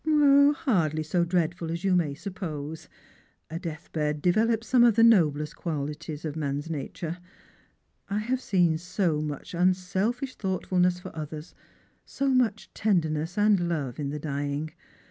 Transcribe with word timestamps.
"Hardly 0.03 1.03
so 1.03 1.23
dreadful 1.23 1.69
as 1.69 1.83
you 1.83 1.95
may 1.95 2.15
supjDose. 2.15 2.87
A 3.51 3.59
deathbed 3.59 4.19
develops 4.19 4.65
some 4.65 4.83
of 4.83 4.95
the 4.95 5.03
noblest 5.03 5.55
qualities 5.55 6.25
of 6.25 6.35
a 6.35 6.39
man's 6.39 6.71
nature. 6.71 7.19
I 8.09 8.17
have 8.17 8.41
seen 8.41 8.79
so 8.79 9.21
much 9.21 9.53
unselfish 9.53 10.33
thoughtfulness 10.37 10.99
for 10.99 11.15
others, 11.15 11.53
so 12.03 12.29
much 12.29 12.73
tenderness 12.73 13.37
and 13.37 13.69
love 13.69 13.99
in 13.99 14.09
the 14.09 14.17
dying. 14.17 14.71